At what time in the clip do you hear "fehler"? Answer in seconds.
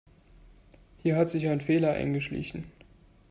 1.61-1.91